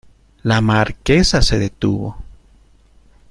la 0.41 0.61
Marquesa 0.61 1.43
se 1.43 1.59
detuvo. 1.59 2.17